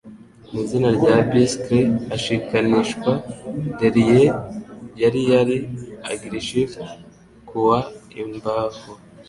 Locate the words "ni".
0.51-0.59